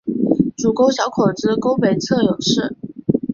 [0.57, 2.75] 主沟小口子沟北侧有寺。